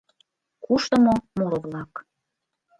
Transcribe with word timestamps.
КУШТЫМО 0.65 1.13
МУРО-ВЛАК. 1.37 1.93